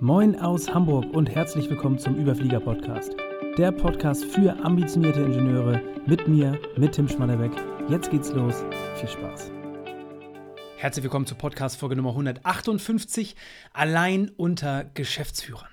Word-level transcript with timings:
Moin 0.00 0.38
aus 0.38 0.68
Hamburg 0.68 1.06
und 1.14 1.30
herzlich 1.30 1.70
willkommen 1.70 1.98
zum 1.98 2.16
Überflieger 2.16 2.60
Podcast. 2.60 3.16
Der 3.56 3.72
Podcast 3.72 4.26
für 4.26 4.54
ambitionierte 4.62 5.22
Ingenieure 5.22 5.80
mit 6.04 6.28
mir, 6.28 6.60
mit 6.76 6.92
Tim 6.92 7.08
Schmannebeck. 7.08 7.52
Jetzt 7.88 8.10
geht's 8.10 8.30
los. 8.30 8.62
Viel 8.96 9.08
Spaß. 9.08 9.50
Herzlich 10.76 11.02
willkommen 11.02 11.24
zur 11.24 11.38
Podcast 11.38 11.78
Folge 11.78 11.96
Nummer 11.96 12.10
158, 12.10 13.36
allein 13.72 14.28
unter 14.36 14.84
Geschäftsführern. 14.84 15.70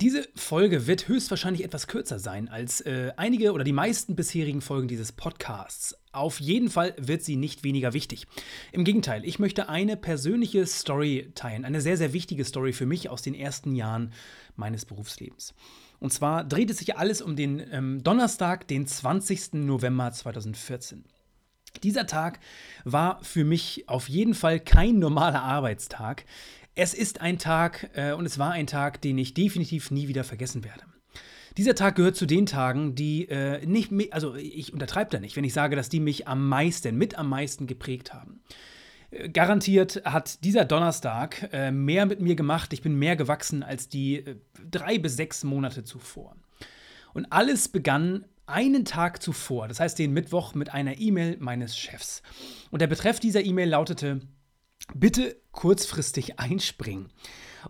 Diese 0.00 0.26
Folge 0.34 0.86
wird 0.86 1.06
höchstwahrscheinlich 1.06 1.64
etwas 1.64 1.86
kürzer 1.86 2.18
sein 2.18 2.48
als 2.48 2.80
äh, 2.80 3.12
einige 3.18 3.52
oder 3.52 3.64
die 3.64 3.72
meisten 3.74 4.16
bisherigen 4.16 4.62
Folgen 4.62 4.88
dieses 4.88 5.12
Podcasts. 5.12 5.94
Auf 6.18 6.40
jeden 6.40 6.68
Fall 6.68 6.94
wird 6.98 7.22
sie 7.22 7.36
nicht 7.36 7.62
weniger 7.62 7.92
wichtig. 7.92 8.26
Im 8.72 8.82
Gegenteil, 8.82 9.24
ich 9.24 9.38
möchte 9.38 9.68
eine 9.68 9.96
persönliche 9.96 10.66
Story 10.66 11.30
teilen, 11.36 11.64
eine 11.64 11.80
sehr, 11.80 11.96
sehr 11.96 12.12
wichtige 12.12 12.44
Story 12.44 12.72
für 12.72 12.86
mich 12.86 13.08
aus 13.08 13.22
den 13.22 13.34
ersten 13.34 13.76
Jahren 13.76 14.12
meines 14.56 14.84
Berufslebens. 14.84 15.54
Und 16.00 16.12
zwar 16.12 16.42
dreht 16.42 16.70
es 16.70 16.78
sich 16.78 16.96
alles 16.96 17.22
um 17.22 17.36
den 17.36 17.62
ähm, 17.70 18.02
Donnerstag, 18.02 18.66
den 18.66 18.86
20. 18.86 19.54
November 19.54 20.10
2014. 20.10 21.04
Dieser 21.84 22.06
Tag 22.06 22.40
war 22.84 23.22
für 23.22 23.44
mich 23.44 23.88
auf 23.88 24.08
jeden 24.08 24.34
Fall 24.34 24.58
kein 24.58 24.98
normaler 24.98 25.42
Arbeitstag. 25.42 26.24
Es 26.74 26.94
ist 26.94 27.20
ein 27.20 27.38
Tag 27.38 27.90
äh, 27.94 28.12
und 28.12 28.26
es 28.26 28.38
war 28.40 28.50
ein 28.50 28.66
Tag, 28.66 29.00
den 29.02 29.18
ich 29.18 29.34
definitiv 29.34 29.92
nie 29.92 30.08
wieder 30.08 30.24
vergessen 30.24 30.64
werde. 30.64 30.82
Dieser 31.58 31.74
Tag 31.74 31.96
gehört 31.96 32.14
zu 32.14 32.24
den 32.24 32.46
Tagen, 32.46 32.94
die 32.94 33.28
äh, 33.28 33.66
nicht, 33.66 33.90
also 34.12 34.36
ich 34.36 34.72
untertreibe 34.72 35.10
da 35.10 35.18
nicht, 35.18 35.34
wenn 35.34 35.42
ich 35.42 35.52
sage, 35.52 35.74
dass 35.74 35.88
die 35.88 35.98
mich 35.98 36.28
am 36.28 36.48
meisten, 36.48 36.96
mit 36.96 37.18
am 37.18 37.28
meisten 37.28 37.66
geprägt 37.66 38.14
haben. 38.14 38.40
Äh, 39.10 39.28
garantiert 39.28 40.02
hat 40.04 40.44
dieser 40.44 40.64
Donnerstag 40.64 41.48
äh, 41.52 41.72
mehr 41.72 42.06
mit 42.06 42.20
mir 42.20 42.36
gemacht. 42.36 42.72
Ich 42.72 42.80
bin 42.80 42.96
mehr 42.96 43.16
gewachsen 43.16 43.64
als 43.64 43.88
die 43.88 44.18
äh, 44.18 44.36
drei 44.70 44.98
bis 44.98 45.16
sechs 45.16 45.42
Monate 45.42 45.82
zuvor. 45.82 46.36
Und 47.12 47.26
alles 47.32 47.68
begann 47.68 48.24
einen 48.46 48.84
Tag 48.84 49.20
zuvor, 49.20 49.66
das 49.66 49.80
heißt 49.80 49.98
den 49.98 50.12
Mittwoch, 50.12 50.54
mit 50.54 50.72
einer 50.72 51.00
E-Mail 51.00 51.38
meines 51.40 51.76
Chefs. 51.76 52.22
Und 52.70 52.82
der 52.82 52.86
Betreff 52.86 53.18
dieser 53.18 53.44
E-Mail 53.44 53.70
lautete: 53.70 54.20
bitte 54.94 55.36
kurzfristig 55.50 56.38
einspringen. 56.38 57.08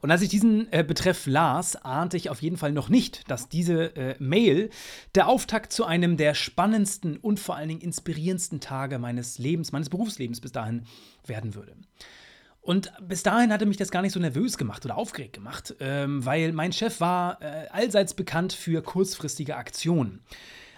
Und 0.00 0.11
als 0.11 0.22
ich 0.22 0.28
diesen 0.28 0.72
äh, 0.72 0.84
Betreff 0.84 1.27
las, 1.27 1.77
ahnte 1.77 2.17
ich 2.17 2.31
auf 2.31 2.42
jeden 2.42 2.56
Fall 2.56 2.72
noch 2.72 2.89
nicht, 2.89 3.31
dass 3.31 3.48
diese 3.48 3.97
äh, 3.97 4.14
Mail 4.19 4.70
der 5.14 5.28
Auftakt 5.28 5.72
zu 5.72 5.84
einem 5.84 6.17
der 6.17 6.34
spannendsten 6.34 7.17
und 7.17 7.41
vor 7.41 7.56
allen 7.56 7.69
Dingen 7.69 7.81
inspirierendsten 7.81 8.61
Tage 8.61 8.98
meines 8.98 9.39
Lebens, 9.39 9.72
meines 9.72 9.91
Berufslebens 9.91 10.41
bis 10.41 10.53
dahin 10.53 10.84
werden 11.27 11.55
würde. 11.55 11.75
Und 12.61 12.92
bis 13.00 13.22
dahin 13.22 13.50
hatte 13.50 13.64
mich 13.64 13.78
das 13.78 13.91
gar 13.91 14.03
nicht 14.03 14.12
so 14.12 14.20
nervös 14.20 14.59
gemacht 14.59 14.84
oder 14.84 14.98
aufgeregt 14.98 15.33
gemacht, 15.33 15.75
ähm, 15.81 16.25
weil 16.27 16.53
mein 16.53 16.72
Chef 16.72 17.00
war 17.00 17.41
äh, 17.41 17.66
allseits 17.70 18.12
bekannt 18.12 18.53
für 18.53 18.83
kurzfristige 18.83 19.56
Aktionen. 19.56 20.20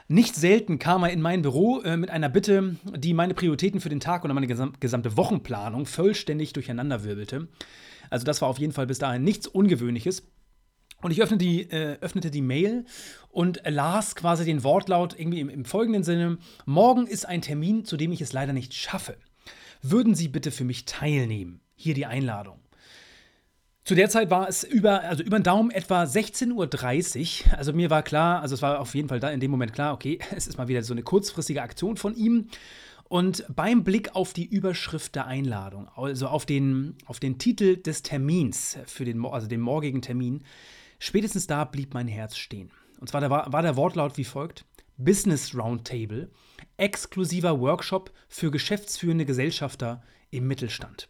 Nicht 0.06 0.34
selten 0.34 0.78
kam 0.78 1.03
er 1.03 1.11
in 1.11 1.20
mein 1.20 1.42
Büro 1.42 1.81
äh, 1.83 1.97
mit 1.97 2.11
einer 2.11 2.28
Bitte, 2.28 2.77
die 2.97 3.14
meine 3.14 3.34
Prioritäten 3.34 3.81
für 3.81 3.88
den 3.88 4.00
Tag 4.00 4.25
oder 4.25 4.34
meine 4.34 4.47
gesam 4.47 4.72
gesamte 4.78 5.16
Wochenplanung 5.16 5.86
vollständig 5.86 6.53
durcheinanderwirbelte. 6.53 7.48
Also 8.11 8.25
das 8.25 8.42
war 8.42 8.48
auf 8.48 8.58
jeden 8.58 8.72
Fall 8.72 8.86
bis 8.86 8.98
dahin 8.98 9.25
nichts 9.25 9.47
Ungewöhnliches. 9.47 10.22
Und 11.03 11.12
ich 11.12 11.22
öffnete 11.22 11.44
die, 11.44 11.62
äh, 11.70 11.97
öffnete 12.00 12.30
die 12.30 12.42
Mail 12.42 12.84
und 13.30 13.62
las 13.66 14.14
quasi 14.14 14.44
den 14.44 14.62
Wortlaut 14.64 15.19
irgendwie 15.19 15.41
im, 15.41 15.48
im 15.48 15.64
folgenden 15.64 16.03
Sinne: 16.03 16.38
Morgen 16.66 17.06
ist 17.06 17.27
ein 17.27 17.41
Termin, 17.41 17.84
zu 17.84 17.97
dem 17.97 18.12
ich 18.12 18.20
es 18.20 18.33
leider 18.33 18.53
nicht 18.53 18.75
schaffe. 18.75 19.16
Würden 19.83 20.14
Sie 20.14 20.28
bitte 20.28 20.50
für 20.50 20.64
mich 20.64 20.84
teilnehmen? 20.84 21.61
Hier 21.75 21.94
die 21.94 22.05
Einladung. 22.05 22.61
Zu 23.84 23.94
der 23.94 24.11
Zeit 24.11 24.31
war 24.31 24.47
es 24.47 24.62
über, 24.62 25.00
also 25.00 25.22
über 25.22 25.38
den 25.38 25.42
Daumen 25.42 25.70
etwa 25.70 26.03
16.30 26.05 27.47
Uhr. 27.47 27.58
Also 27.58 27.72
mir 27.72 27.88
war 27.88 28.03
klar, 28.03 28.42
also 28.42 28.55
es 28.55 28.62
war 28.62 28.78
auf 28.78 28.94
jeden 28.94 29.08
Fall 29.08 29.20
da 29.20 29.31
in 29.31 29.41
dem 29.41 29.50
Moment 29.50 29.72
klar, 29.72 29.94
okay, 29.94 30.19
es 30.36 30.47
ist 30.47 30.58
mal 30.58 30.69
wieder 30.69 30.83
so 30.83 30.92
eine 30.92 31.03
kurzfristige 31.03 31.62
Aktion 31.62 31.97
von 31.97 32.14
ihm. 32.14 32.49
Und 33.10 33.44
beim 33.48 33.82
Blick 33.82 34.15
auf 34.15 34.32
die 34.34 34.47
Überschrift 34.47 35.16
der 35.16 35.26
Einladung, 35.26 35.88
also 35.97 36.28
auf 36.28 36.47
den, 36.47 36.94
auf 37.06 37.19
den 37.19 37.38
Titel 37.38 37.76
des 37.76 38.03
Termins 38.03 38.78
für 38.87 39.04
den, 39.04 39.26
also 39.26 39.48
den 39.48 39.60
morgigen 39.60 40.00
Termin, 40.00 40.44
spätestens 41.00 41.49
da 41.49 41.65
blieb 41.65 41.93
mein 41.93 42.06
Herz 42.06 42.37
stehen. 42.37 42.70
Und 43.00 43.09
zwar 43.09 43.28
war, 43.28 43.53
war 43.53 43.62
der 43.62 43.75
Wortlaut 43.75 44.16
wie 44.16 44.22
folgt: 44.22 44.65
Business 44.97 45.56
Roundtable, 45.56 46.31
exklusiver 46.76 47.59
Workshop 47.59 48.12
für 48.28 48.53
geschäftsführende 48.53 49.26
Gesellschafter 49.26 50.04
im 50.31 50.47
Mittelstand. 50.47 51.09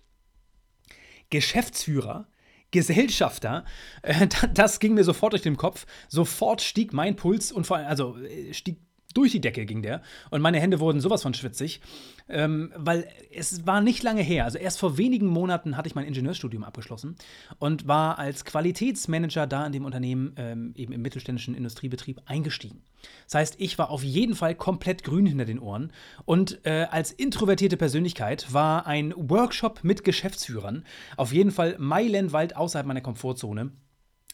Geschäftsführer 1.29 2.29
Gesellschafter, 2.71 3.67
äh, 4.01 4.27
das 4.55 4.81
ging 4.81 4.95
mir 4.95 5.05
sofort 5.05 5.35
durch 5.35 5.43
den 5.43 5.59
Kopf. 5.59 5.85
Sofort 6.09 6.63
stieg 6.63 6.95
mein 6.95 7.17
Puls 7.17 7.53
und 7.53 7.67
vor 7.67 7.77
allem, 7.77 7.89
also 7.89 8.17
äh, 8.17 8.55
stieg 8.55 8.79
durch 9.15 9.33
die 9.33 9.41
Decke 9.41 9.67
ging 9.67 9.83
der 9.83 10.03
und 10.31 10.41
meine 10.41 10.61
Hände 10.61 10.81
wurden 10.81 11.01
sowas 11.01 11.23
von 11.23 11.35
schwitzig, 11.35 11.81
ähm, 12.29 12.73
weil 12.77 13.09
es 13.35 13.67
war 13.67 13.81
nicht 13.81 14.03
lange 14.03 14.23
her. 14.23 14.45
Also 14.45 14.59
erst 14.59 14.79
vor 14.79 14.99
wenigen 14.99 15.27
Monaten 15.27 15.77
hatte 15.77 15.89
ich 15.89 15.95
mein 15.95 16.07
Ingenieurstudium 16.07 16.65
abgeschlossen 16.65 17.17
und 17.59 17.89
war 17.89 18.19
als 18.19 18.45
Qualitätsmanager 18.45 19.47
da 19.47 19.67
in 19.67 19.73
dem 19.73 19.85
Unternehmen, 19.85 20.35
ähm, 20.37 20.73
eben 20.77 20.93
im 20.93 21.03
mittelständischen 21.03 21.55
Industriebetrieb, 21.55 22.21
eingestiegen. 22.27 22.83
Das 23.25 23.35
heißt, 23.35 23.57
ich 23.59 23.79
war 23.79 23.91
auf 23.91 24.05
jeden 24.05 24.35
Fall 24.35 24.55
komplett 24.55 25.05
grün 25.05 25.27
hinter 25.27 25.45
den 25.45 25.59
Ohren 25.59 25.93
und 26.25 26.65
äh, 26.65 26.87
als 26.91 27.13
introvertierte 27.13 27.77
Persönlichkeit 27.77 28.53
war 28.53 28.87
ein 28.87 29.13
Workshop 29.17 29.81
mit 29.83 30.05
Geschäftsführern 30.05 30.85
auf 31.17 31.33
jeden 31.33 31.51
Fall 31.51 31.77
meilenweit 31.79 32.57
außerhalb 32.57 32.87
meiner 32.87 33.01
Komfortzone. 33.01 33.73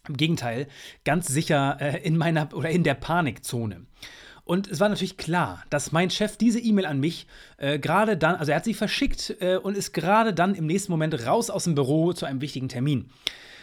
Im 0.08 0.16
Gegenteil, 0.16 0.68
ganz 1.04 1.26
sicher 1.26 1.78
äh, 1.80 2.02
in 2.02 2.16
meiner 2.16 2.48
oder 2.54 2.70
in 2.70 2.84
der 2.84 2.94
Panikzone. 2.94 3.86
Und 4.46 4.68
es 4.68 4.78
war 4.78 4.88
natürlich 4.88 5.16
klar, 5.16 5.64
dass 5.70 5.90
mein 5.90 6.08
Chef 6.08 6.36
diese 6.36 6.60
E-Mail 6.60 6.86
an 6.86 7.00
mich 7.00 7.26
äh, 7.56 7.80
gerade 7.80 8.16
dann, 8.16 8.36
also 8.36 8.52
er 8.52 8.58
hat 8.58 8.64
sie 8.64 8.74
verschickt 8.74 9.36
äh, 9.40 9.56
und 9.56 9.76
ist 9.76 9.92
gerade 9.92 10.32
dann 10.32 10.54
im 10.54 10.66
nächsten 10.66 10.92
Moment 10.92 11.26
raus 11.26 11.50
aus 11.50 11.64
dem 11.64 11.74
Büro 11.74 12.12
zu 12.12 12.26
einem 12.26 12.40
wichtigen 12.40 12.68
Termin. 12.68 13.10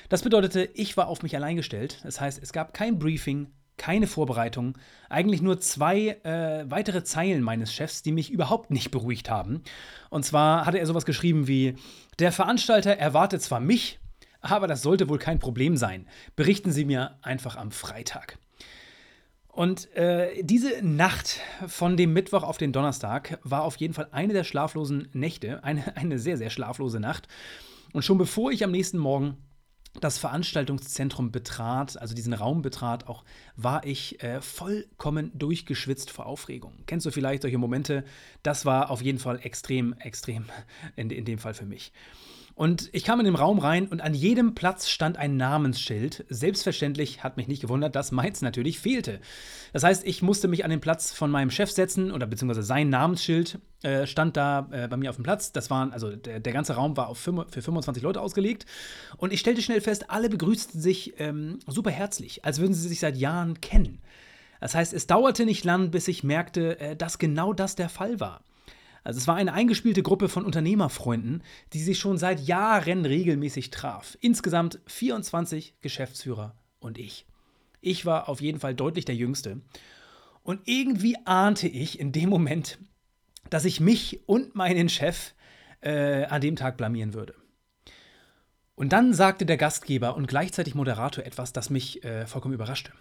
Das 0.10 0.24
bedeutete, 0.24 0.70
ich 0.74 0.98
war 0.98 1.08
auf 1.08 1.24
mich 1.24 1.38
allein 1.38 1.56
gestellt. 1.56 2.00
Das 2.04 2.20
heißt, 2.20 2.44
es 2.44 2.52
gab 2.52 2.74
kein 2.74 3.00
Briefing, 3.00 3.48
keine 3.78 4.08
Vorbereitung, 4.08 4.78
eigentlich 5.08 5.42
nur 5.42 5.62
zwei 5.62 6.20
äh, 6.24 6.70
weitere 6.70 7.06
Zeilen 7.06 7.44
meines 7.44 7.74
Chefs, 7.74 8.04
die 8.04 8.12
mich 8.12 8.30
überhaupt 8.30 8.70
nicht 8.70 8.92
beruhigt 8.92 9.30
haben. 9.30 9.64
Und 10.10 10.26
zwar 10.26 10.66
hatte 10.66 10.80
er 10.80 10.86
sowas 10.86 11.06
geschrieben 11.06 11.48
wie: 11.48 11.76
Der 12.20 12.34
Veranstalter 12.34 12.92
erwartet 12.92 13.42
zwar 13.42 13.62
mich, 13.62 14.00
aber 14.42 14.68
das 14.68 14.82
sollte 14.82 15.08
wohl 15.08 15.18
kein 15.18 15.40
Problem 15.40 15.78
sein. 15.78 16.08
Berichten 16.36 16.74
Sie 16.74 16.84
mir 16.84 17.18
einfach 17.22 17.56
am 17.56 17.72
Freitag. 17.72 18.38
Und 19.54 19.96
äh, 19.96 20.44
diese 20.44 20.84
Nacht 20.84 21.40
von 21.68 21.96
dem 21.96 22.12
Mittwoch 22.12 22.42
auf 22.42 22.58
den 22.58 22.74
Donnerstag 22.74 23.40
war 23.44 23.64
auf 23.64 23.76
jeden 23.76 23.94
Fall 23.94 24.08
eine 24.12 24.34
der 24.34 24.44
schlaflosen 24.44 25.10
Nächte, 25.14 25.64
eine, 25.64 25.96
eine 25.96 26.18
sehr, 26.18 26.38
sehr 26.38 26.50
schlaflose 26.50 27.00
Nacht. 27.00 27.28
Und 27.94 28.04
schon 28.04 28.18
bevor 28.18 28.52
ich 28.52 28.64
am 28.64 28.72
nächsten 28.72 28.98
Morgen 28.98 29.38
das 30.02 30.18
Veranstaltungszentrum 30.18 31.32
betrat, 31.32 32.02
also 32.02 32.16
diesen 32.16 32.34
Raum 32.34 32.64
betrat, 32.64 33.08
auch 33.08 33.24
war 33.56 33.86
ich 33.86 34.24
äh, 34.24 34.42
vollkommen 34.42 35.32
durchgeschwitzt 35.38 36.10
vor 36.10 36.26
Aufregung. 36.26 36.74
Kennst 36.88 37.06
du 37.06 37.12
vielleicht 37.12 37.44
solche 37.44 37.60
Momente? 37.60 38.04
Das 38.42 38.66
war 38.66 38.90
auf 38.90 39.04
jeden 39.04 39.20
Fall 39.20 39.40
extrem, 39.44 39.94
extrem 40.00 40.46
in, 40.96 41.12
in 41.12 41.26
dem 41.26 41.38
Fall 41.38 41.54
für 41.54 41.68
mich. 41.68 41.94
Und 42.56 42.90
ich 42.94 43.04
kam 43.04 43.20
in 43.20 43.26
den 43.26 43.36
Raum 43.36 43.58
rein 43.58 43.88
und 43.88 44.02
an 44.02 44.14
jedem 44.14 44.54
Platz 44.54 44.88
stand 44.88 45.18
ein 45.18 45.38
Namensschild. 45.38 46.26
Selbstverständlich 46.30 47.24
hat 47.24 47.36
mich 47.36 47.48
nicht 47.48 47.62
gewundert, 47.62 47.96
dass 47.96 48.12
meins 48.12 48.42
natürlich 48.42 48.80
fehlte. 48.80 49.20
Das 49.74 49.84
heißt, 49.84 50.06
ich 50.06 50.22
musste 50.22 50.48
mich 50.48 50.64
an 50.64 50.70
den 50.70 50.80
Platz 50.80 51.14
von 51.14 51.32
meinem 51.32 51.50
Chef 51.50 51.72
setzen 51.72 52.12
oder 52.12 52.28
beziehungsweise 52.28 52.62
sein 52.62 52.90
Namensschild 52.90 53.60
äh, 53.82 54.06
stand 54.06 54.38
da 54.38 54.68
äh, 54.72 54.88
bei 54.88 54.98
mir 54.98 55.10
auf 55.10 55.16
dem 55.16 55.24
Platz. 55.24 55.52
Das 55.52 55.72
waren, 55.72 55.92
also 55.94 56.16
der, 56.16 56.40
der 56.40 56.54
ganze 56.54 56.74
Raum 56.74 56.96
war 56.96 57.08
auf 57.08 57.18
für 57.18 57.62
25 57.62 58.04
Leute 58.04 58.22
ausgelegt. 58.22 58.68
Und 59.18 59.34
ich 59.34 59.40
stellte 59.40 59.64
schnell 59.64 59.82
fest, 59.82 60.12
alle 60.12 60.30
begrüßten 60.30 60.80
sich 60.80 61.16
ähm, 61.20 61.58
super 61.66 61.92
herzlich, 61.92 62.46
als 62.46 62.60
würden 62.60 62.76
sie 62.76 62.88
sich 62.88 63.00
seit 63.00 63.18
Jahren 63.18 63.62
kennen. 63.62 64.00
Das 64.62 64.76
heißt, 64.76 64.94
es 64.94 65.08
dauerte 65.08 65.46
nicht 65.46 65.66
lang, 65.66 65.90
bis 65.90 66.08
ich 66.08 66.24
merkte, 66.24 66.80
äh, 66.80 66.96
dass 66.96 67.18
genau 67.18 67.52
das 67.52 67.76
der 67.76 67.90
Fall 67.90 68.20
war. 68.20 68.42
Also 69.04 69.18
es 69.18 69.28
war 69.28 69.36
eine 69.36 69.54
eingespielte 69.54 70.02
Gruppe 70.02 70.30
von 70.30 70.46
Unternehmerfreunden, 70.46 71.44
die 71.74 71.82
sich 71.82 72.00
schon 72.00 72.18
seit 72.18 72.40
Jahren 72.40 73.06
regelmäßig 73.06 73.70
traf. 73.70 74.18
Insgesamt 74.22 74.80
24 74.88 75.76
Geschäftsführer 75.82 76.56
und 76.80 76.98
ich. 76.98 77.26
Ich 77.82 78.06
war 78.06 78.30
auf 78.30 78.40
jeden 78.40 78.60
Fall 78.60 78.76
deutlich 78.76 79.06
der 79.06 79.16
Jüngste. 79.16 79.62
Und 80.42 80.62
irgendwie 80.66 81.18
ahnte 81.26 81.68
ich 81.68 82.00
in 82.00 82.12
dem 82.12 82.30
Moment, 82.30 82.80
dass 83.50 83.66
ich 83.66 83.80
mich 83.80 84.22
und 84.26 84.56
meinen 84.56 84.90
Chef 84.90 85.34
äh, 85.82 86.26
an 86.26 86.42
dem 86.42 86.56
Tag 86.56 86.78
blamieren 86.78 87.14
würde. 87.14 87.36
Und 88.76 88.94
dann 88.94 89.14
sagte 89.14 89.46
der 89.46 89.58
Gastgeber 89.58 90.16
und 90.16 90.28
gleichzeitig 90.28 90.76
Moderator 90.76 91.26
etwas, 91.26 91.54
das 91.54 91.70
mich 91.70 92.04
äh, 92.04 92.26
vollkommen 92.26 92.54
überraschte. 92.54 92.92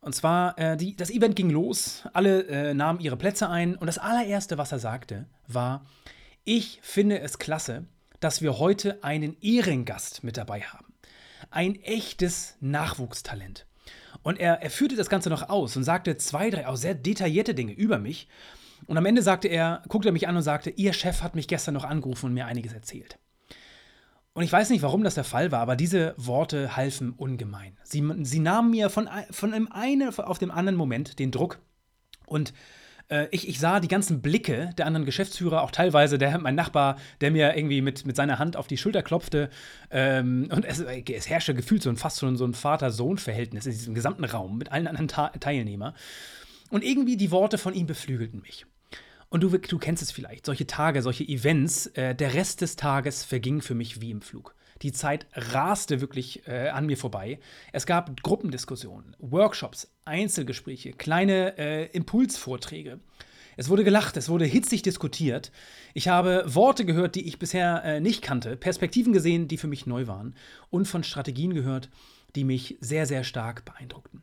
Und 0.00 0.14
zwar, 0.14 0.58
äh, 0.58 0.76
die, 0.76 0.94
das 0.94 1.10
Event 1.10 1.36
ging 1.36 1.50
los, 1.50 2.04
alle 2.12 2.46
äh, 2.46 2.74
nahmen 2.74 3.00
ihre 3.00 3.16
Plätze 3.16 3.48
ein 3.48 3.74
und 3.76 3.86
das 3.86 3.98
allererste, 3.98 4.56
was 4.56 4.72
er 4.72 4.78
sagte, 4.78 5.26
war, 5.46 5.84
ich 6.44 6.78
finde 6.82 7.20
es 7.20 7.38
klasse, 7.38 7.84
dass 8.20 8.40
wir 8.40 8.58
heute 8.58 9.02
einen 9.02 9.36
Ehrengast 9.40 10.24
mit 10.24 10.36
dabei 10.36 10.60
haben. 10.62 10.86
ein 11.50 11.76
echtes 11.82 12.56
Nachwuchstalent. 12.60 13.66
Und 14.22 14.38
er, 14.38 14.62
er 14.62 14.70
führte 14.70 14.96
das 14.96 15.08
Ganze 15.08 15.30
noch 15.30 15.48
aus 15.48 15.76
und 15.76 15.84
sagte 15.84 16.16
zwei, 16.16 16.50
drei 16.50 16.66
auch 16.66 16.76
sehr 16.76 16.94
detaillierte 16.94 17.54
Dinge 17.54 17.72
über 17.72 17.98
mich. 17.98 18.28
Und 18.86 18.96
am 18.98 19.06
Ende 19.06 19.22
sagte 19.22 19.48
er, 19.48 19.82
guckte 19.88 20.08
er 20.10 20.12
mich 20.12 20.28
an 20.28 20.36
und 20.36 20.42
sagte, 20.42 20.70
Ihr 20.70 20.92
Chef 20.92 21.22
hat 21.22 21.34
mich 21.34 21.48
gestern 21.48 21.74
noch 21.74 21.84
angerufen 21.84 22.26
und 22.26 22.34
mir 22.34 22.46
einiges 22.46 22.72
erzählt. 22.72 23.18
Und 24.38 24.44
ich 24.44 24.52
weiß 24.52 24.70
nicht, 24.70 24.82
warum 24.82 25.02
das 25.02 25.16
der 25.16 25.24
Fall 25.24 25.50
war, 25.50 25.58
aber 25.58 25.74
diese 25.74 26.14
Worte 26.16 26.76
halfen 26.76 27.10
ungemein. 27.10 27.76
Sie, 27.82 28.08
sie 28.22 28.38
nahmen 28.38 28.70
mir 28.70 28.88
von, 28.88 29.08
von 29.32 29.50
dem 29.50 29.72
einen 29.72 30.16
auf 30.16 30.38
den 30.38 30.52
anderen 30.52 30.76
Moment 30.76 31.18
den 31.18 31.32
Druck 31.32 31.58
und 32.24 32.52
äh, 33.08 33.26
ich, 33.32 33.48
ich, 33.48 33.58
sah 33.58 33.80
die 33.80 33.88
ganzen 33.88 34.22
Blicke 34.22 34.70
der 34.78 34.86
anderen 34.86 35.06
Geschäftsführer, 35.06 35.62
auch 35.62 35.72
teilweise 35.72 36.18
der, 36.18 36.38
mein 36.38 36.54
Nachbar, 36.54 36.98
der 37.20 37.32
mir 37.32 37.56
irgendwie 37.56 37.80
mit, 37.80 38.06
mit 38.06 38.14
seiner 38.14 38.38
Hand 38.38 38.56
auf 38.56 38.68
die 38.68 38.76
Schulter 38.76 39.02
klopfte. 39.02 39.50
Ähm, 39.90 40.48
und 40.52 40.64
es, 40.64 40.78
es 40.78 41.28
herrschte 41.28 41.52
gefühlt 41.56 41.82
so 41.82 41.90
ein, 41.90 41.96
fast 41.96 42.20
schon 42.20 42.36
so 42.36 42.44
ein 42.44 42.54
Vater-Sohn-Verhältnis 42.54 43.66
in 43.66 43.72
diesem 43.72 43.94
gesamten 43.94 44.24
Raum 44.24 44.56
mit 44.56 44.70
allen 44.70 44.86
anderen 44.86 45.08
Ta 45.08 45.30
Teilnehmern. 45.30 45.94
Und 46.70 46.84
irgendwie 46.84 47.16
die 47.16 47.32
Worte 47.32 47.58
von 47.58 47.74
ihm 47.74 47.88
beflügelten 47.88 48.40
mich. 48.40 48.66
Und 49.30 49.42
du, 49.42 49.50
du 49.50 49.78
kennst 49.78 50.02
es 50.02 50.10
vielleicht, 50.10 50.46
solche 50.46 50.66
Tage, 50.66 51.02
solche 51.02 51.24
Events, 51.24 51.86
äh, 51.88 52.14
der 52.14 52.34
Rest 52.34 52.62
des 52.62 52.76
Tages 52.76 53.24
verging 53.24 53.60
für 53.60 53.74
mich 53.74 54.00
wie 54.00 54.10
im 54.10 54.22
Flug. 54.22 54.54
Die 54.82 54.92
Zeit 54.92 55.26
raste 55.34 56.00
wirklich 56.00 56.46
äh, 56.46 56.68
an 56.68 56.86
mir 56.86 56.96
vorbei. 56.96 57.40
Es 57.72 57.84
gab 57.84 58.22
Gruppendiskussionen, 58.22 59.16
Workshops, 59.18 59.92
Einzelgespräche, 60.04 60.92
kleine 60.92 61.58
äh, 61.58 61.86
Impulsvorträge. 61.86 63.00
Es 63.56 63.68
wurde 63.68 63.82
gelacht, 63.82 64.16
es 64.16 64.28
wurde 64.28 64.44
hitzig 64.44 64.82
diskutiert. 64.82 65.50
Ich 65.92 66.06
habe 66.06 66.44
Worte 66.46 66.84
gehört, 66.84 67.16
die 67.16 67.26
ich 67.26 67.40
bisher 67.40 67.82
äh, 67.84 68.00
nicht 68.00 68.22
kannte, 68.22 68.56
Perspektiven 68.56 69.12
gesehen, 69.12 69.48
die 69.48 69.58
für 69.58 69.66
mich 69.66 69.84
neu 69.84 70.06
waren 70.06 70.36
und 70.70 70.86
von 70.86 71.02
Strategien 71.02 71.54
gehört, 71.54 71.90
die 72.36 72.44
mich 72.44 72.76
sehr, 72.80 73.04
sehr 73.04 73.24
stark 73.24 73.64
beeindruckten. 73.64 74.22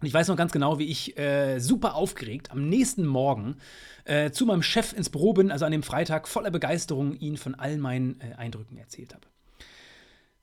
Und 0.00 0.06
ich 0.06 0.14
weiß 0.14 0.28
noch 0.28 0.36
ganz 0.36 0.52
genau, 0.52 0.78
wie 0.78 0.86
ich 0.86 1.18
äh, 1.18 1.58
super 1.58 1.96
aufgeregt 1.96 2.52
am 2.52 2.68
nächsten 2.68 3.04
Morgen 3.04 3.56
äh, 4.04 4.30
zu 4.30 4.46
meinem 4.46 4.62
Chef 4.62 4.92
ins 4.92 5.10
Büro 5.10 5.32
bin, 5.32 5.50
also 5.50 5.64
an 5.64 5.72
dem 5.72 5.82
Freitag, 5.82 6.28
voller 6.28 6.52
Begeisterung 6.52 7.14
ihn 7.14 7.36
von 7.36 7.56
all 7.56 7.78
meinen 7.78 8.20
äh, 8.20 8.34
Eindrücken 8.34 8.76
erzählt 8.76 9.12
habe. 9.12 9.26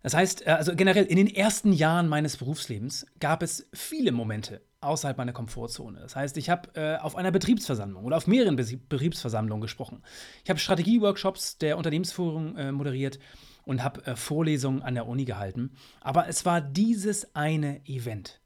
Das 0.04 0.13
heißt, 0.13 0.46
äh, 0.46 0.52
also 0.52 0.75
generell 0.75 1.06
in 1.06 1.16
den 1.16 1.34
ersten 1.34 1.72
Jahren 1.72 2.10
meines 2.10 2.36
Berufslebens 2.36 3.07
gab 3.22 3.42
es 3.42 3.68
viele 3.74 4.12
Momente 4.12 4.62
außerhalb 4.81 5.18
meiner 5.18 5.31
Komfortzone. 5.34 6.00
Das 6.00 6.18
heißt, 6.18 6.36
ich 6.36 6.50
habe 6.50 6.69
äh, 6.75 6.98
auf 6.98 7.16
einer 7.16 7.31
Betriebsversammlung 7.31 8.04
oder 8.04 8.18
auf 8.18 8.28
mehreren 8.28 8.57
Betriebsversammlungen 8.57 9.62
gesprochen. 9.62 10.04
Ich 10.44 10.50
habe 10.50 10.60
Strategieworkshops 10.60 11.57
der 11.60 11.78
Unternehmensführung 11.78 12.57
äh, 12.57 12.72
moderiert 12.74 13.19
und 13.63 13.84
habe 13.84 14.16
Vorlesungen 14.16 14.84
an 14.84 14.94
der 14.94 15.07
Uni 15.07 15.25
gehalten. 15.25 15.72
Aber 16.02 16.28
es 16.28 16.46
war 16.46 16.62
dieses 16.62 17.34
eine 17.36 17.84
Event 17.88 18.42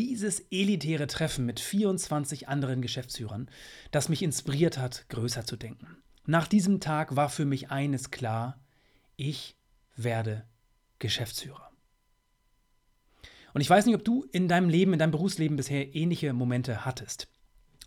dieses 0.00 0.40
elitäre 0.50 1.06
Treffen 1.06 1.44
mit 1.44 1.60
24 1.60 2.48
anderen 2.48 2.80
Geschäftsführern, 2.80 3.50
das 3.90 4.08
mich 4.08 4.22
inspiriert 4.22 4.78
hat, 4.78 5.04
größer 5.10 5.44
zu 5.44 5.56
denken. 5.56 5.98
Nach 6.24 6.48
diesem 6.48 6.80
Tag 6.80 7.16
war 7.16 7.28
für 7.28 7.44
mich 7.44 7.70
eines 7.70 8.10
klar, 8.10 8.58
ich 9.16 9.56
werde 9.96 10.44
Geschäftsführer. 11.00 11.70
Und 13.52 13.60
ich 13.60 13.68
weiß 13.68 13.84
nicht, 13.84 13.94
ob 13.94 14.02
du 14.02 14.24
in 14.32 14.48
deinem 14.48 14.70
Leben, 14.70 14.94
in 14.94 14.98
deinem 14.98 15.10
Berufsleben 15.10 15.58
bisher 15.58 15.94
ähnliche 15.94 16.32
Momente 16.32 16.86
hattest. 16.86 17.28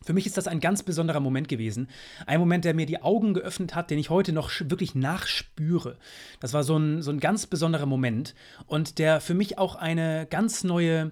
Für 0.03 0.13
mich 0.13 0.27
ist 0.27 0.37
das 0.37 0.47
ein 0.47 0.59
ganz 0.59 0.83
besonderer 0.83 1.19
Moment 1.19 1.47
gewesen. 1.47 1.89
Ein 2.27 2.39
Moment, 2.39 2.63
der 2.63 2.75
mir 2.75 2.85
die 2.85 3.01
Augen 3.01 3.33
geöffnet 3.33 3.73
hat, 3.73 3.89
den 3.89 3.97
ich 3.97 4.11
heute 4.11 4.33
noch 4.33 4.51
wirklich 4.59 4.93
nachspüre. 4.93 5.97
Das 6.41 6.53
war 6.53 6.63
so 6.63 6.77
ein, 6.77 7.01
so 7.01 7.09
ein 7.09 7.19
ganz 7.19 7.47
besonderer 7.47 7.87
Moment 7.87 8.35
und 8.67 8.99
der 8.99 9.19
für 9.19 9.33
mich 9.33 9.57
auch 9.57 9.73
eine 9.75 10.27
ganz 10.29 10.63
neue 10.63 11.11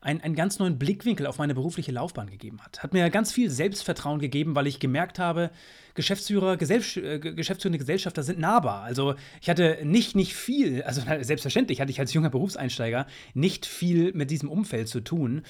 einen, 0.00 0.20
einen 0.20 0.34
ganz 0.34 0.58
neuen 0.58 0.78
Blickwinkel 0.78 1.26
auf 1.26 1.38
meine 1.38 1.54
berufliche 1.54 1.92
Laufbahn 1.92 2.30
gegeben 2.30 2.60
hat. 2.60 2.82
Hat 2.82 2.92
mir 2.92 3.08
ganz 3.10 3.32
viel 3.32 3.50
Selbstvertrauen 3.50 4.20
gegeben, 4.20 4.54
weil 4.54 4.66
ich 4.66 4.78
gemerkt 4.78 5.18
habe, 5.18 5.50
Geschäftsführer, 5.94 6.56
Gesellsch 6.56 6.96
äh, 6.96 7.18
geschäftsführende 7.18 7.78
Gesellschafter 7.78 8.22
sind 8.22 8.38
nahbar. 8.38 8.82
Also 8.82 9.16
ich 9.40 9.50
hatte 9.50 9.78
nicht, 9.82 10.14
nicht 10.14 10.34
viel, 10.34 10.82
also 10.82 11.02
selbstverständlich 11.22 11.80
hatte 11.80 11.90
ich 11.90 11.98
als 11.98 12.12
junger 12.12 12.30
Berufseinsteiger 12.30 13.06
nicht 13.34 13.66
viel 13.66 14.12
mit 14.12 14.30
diesem 14.30 14.48
Umfeld 14.48 14.88
zu 14.88 15.00
tun. 15.00 15.42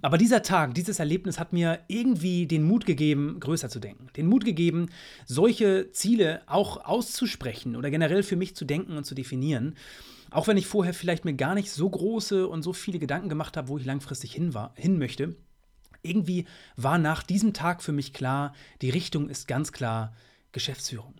Aber 0.00 0.18
dieser 0.18 0.42
Tag, 0.42 0.74
dieses 0.74 0.98
Erlebnis 0.98 1.38
hat 1.38 1.52
mir 1.52 1.80
irgendwie 1.86 2.46
den 2.46 2.62
Mut 2.62 2.86
gegeben, 2.86 3.38
größer 3.38 3.68
zu 3.68 3.78
denken. 3.78 4.08
Den 4.16 4.26
Mut 4.26 4.44
gegeben, 4.44 4.88
solche 5.26 5.90
Ziele 5.92 6.40
auch 6.46 6.84
auszusprechen 6.84 7.76
oder 7.76 7.90
generell 7.90 8.22
für 8.22 8.36
mich 8.36 8.56
zu 8.56 8.64
denken 8.64 8.96
und 8.96 9.04
zu 9.04 9.14
definieren. 9.14 9.76
Auch 10.32 10.46
wenn 10.46 10.56
ich 10.56 10.66
vorher 10.66 10.94
vielleicht 10.94 11.24
mir 11.24 11.34
gar 11.34 11.54
nicht 11.54 11.70
so 11.70 11.88
große 11.88 12.48
und 12.48 12.62
so 12.62 12.72
viele 12.72 12.98
Gedanken 12.98 13.28
gemacht 13.28 13.56
habe, 13.56 13.68
wo 13.68 13.78
ich 13.78 13.84
langfristig 13.84 14.32
hin, 14.32 14.54
war, 14.54 14.72
hin 14.76 14.98
möchte. 14.98 15.36
Irgendwie 16.02 16.46
war 16.76 16.98
nach 16.98 17.22
diesem 17.22 17.52
Tag 17.52 17.82
für 17.82 17.92
mich 17.92 18.12
klar, 18.12 18.54
die 18.80 18.90
Richtung 18.90 19.28
ist 19.28 19.46
ganz 19.46 19.72
klar 19.72 20.14
Geschäftsführung. 20.52 21.14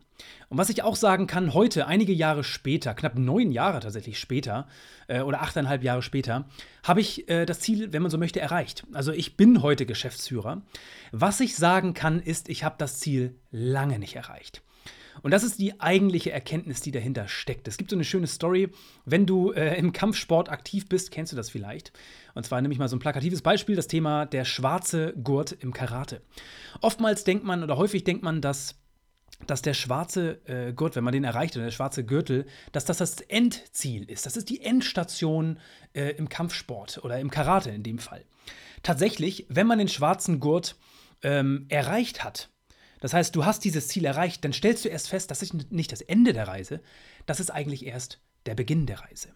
Und 0.49 0.59
was 0.59 0.69
ich 0.69 0.83
auch 0.83 0.97
sagen 0.97 1.27
kann, 1.27 1.55
heute, 1.55 1.87
einige 1.87 2.13
Jahre 2.13 2.45
später, 2.45 2.95
knapp 2.95 3.19
neun 3.19 3.51
Jahre 3.51 3.81
tatsächlich 3.81 4.19
später, 4.19 4.69
äh, 5.09 5.21
oder 5.21 5.43
achteinhalb 5.43 5.83
Jahre 5.83 6.03
später, 6.03 6.47
habe 6.83 7.01
ich 7.01 7.29
äh, 7.29 7.47
das 7.47 7.61
Ziel, 7.61 7.93
wenn 7.93 8.03
man 8.03 8.11
so 8.11 8.19
möchte, 8.19 8.41
erreicht. 8.41 8.85
Also 8.93 9.13
ich 9.13 9.37
bin 9.37 9.63
heute 9.63 9.87
Geschäftsführer. 9.87 10.63
Was 11.11 11.41
ich 11.41 11.57
sagen 11.57 11.95
kann, 11.95 12.21
ist, 12.21 12.49
ich 12.49 12.65
habe 12.65 12.77
das 12.79 13.01
Ziel 13.01 13.37
lange 13.51 13.99
nicht 13.99 14.15
erreicht. 14.15 14.63
Und 15.23 15.31
das 15.31 15.45
ist 15.45 15.59
die 15.59 15.81
eigentliche 15.81 16.33
Erkenntnis, 16.33 16.81
die 16.81 16.91
dahinter 16.91 17.29
steckt. 17.29 17.69
Es 17.69 17.77
gibt 17.77 17.91
so 17.91 17.97
eine 17.97 18.05
schöne 18.05 18.27
Story, 18.27 18.71
wenn 19.05 19.27
du 19.27 19.53
äh, 19.53 19.79
im 19.79 19.93
Kampfsport 19.93 20.51
aktiv 20.51 20.89
bist, 20.89 21.11
kennst 21.11 21.33
du 21.33 21.37
das 21.37 21.51
vielleicht. 21.51 21.93
Und 22.35 22.45
zwar 22.45 22.61
nämlich 22.61 22.79
mal 22.79 22.89
so 22.89 22.97
ein 22.97 23.01
plakatives 23.01 23.43
Beispiel, 23.43 23.77
das 23.77 23.87
Thema 23.87 24.27
der 24.27 24.45
schwarze 24.45 25.15
Gurt 25.23 25.53
im 25.53 25.73
Karate. 25.73 26.23
Oftmals 26.81 27.25
denkt 27.25 27.45
man 27.45 27.63
oder 27.63 27.77
häufig 27.77 28.05
denkt 28.05 28.23
man, 28.23 28.41
dass 28.41 28.79
dass 29.47 29.61
der 29.61 29.75
schwarze 29.75 30.41
äh, 30.47 30.73
Gurt, 30.73 30.95
wenn 30.95 31.03
man 31.03 31.13
den 31.13 31.25
erreicht, 31.25 31.57
oder 31.57 31.65
der 31.65 31.73
schwarze 31.73 32.05
Gürtel, 32.05 32.47
dass 32.71 32.85
das 32.85 32.99
das 32.99 33.21
Endziel 33.23 34.09
ist. 34.09 34.25
Das 34.25 34.37
ist 34.37 34.51
die 34.51 34.61
Endstation 34.61 35.59
äh, 35.95 36.11
im 36.11 36.29
Kampfsport 36.29 37.01
oder 37.03 37.19
im 37.19 37.31
Karate 37.31 37.71
in 37.71 37.83
dem 37.83 37.99
Fall. 37.99 38.25
Tatsächlich, 38.85 39.47
wenn 39.49 39.67
man 39.67 39.79
den 39.79 39.89
schwarzen 39.89 40.39
Gurt 40.39 40.77
ähm, 41.23 41.67
erreicht 41.69 42.23
hat, 42.23 42.51
das 43.03 43.15
heißt, 43.15 43.35
du 43.35 43.45
hast 43.45 43.65
dieses 43.65 43.89
Ziel 43.89 44.05
erreicht, 44.05 44.45
dann 44.45 44.53
stellst 44.53 44.85
du 44.85 44.89
erst 44.89 45.09
fest, 45.09 45.33
das 45.33 45.43
ist 45.43 45.73
nicht 45.73 45.91
das 45.91 46.03
Ende 46.03 46.33
der 46.33 46.47
Reise, 46.47 46.81
das 47.27 47.41
ist 47.41 47.51
eigentlich 47.51 47.85
erst 47.85 48.21
der 48.47 48.55
Beginn 48.55 48.87
der 48.87 49.01
Reise. 49.01 49.31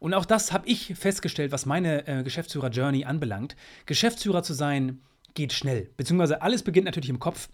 Und 0.00 0.12
auch 0.12 0.24
das 0.24 0.52
habe 0.52 0.66
ich 0.66 0.92
festgestellt, 0.96 1.52
was 1.52 1.66
meine 1.66 2.08
äh, 2.08 2.24
Geschäftsführer-Journey 2.24 3.04
anbelangt. 3.04 3.54
Geschäftsführer 3.86 4.42
zu 4.42 4.54
sein 4.54 5.02
geht 5.34 5.52
schnell, 5.52 5.88
beziehungsweise 5.96 6.42
alles 6.42 6.64
beginnt 6.64 6.86
natürlich 6.86 7.08
im 7.08 7.20
Kopf 7.20 7.48